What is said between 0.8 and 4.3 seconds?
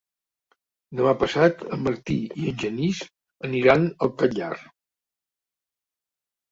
Demà passat en Martí i en Genís aniran al